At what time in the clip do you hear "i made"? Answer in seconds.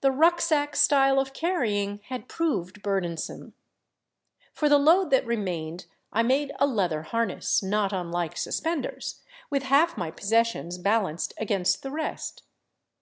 6.10-6.52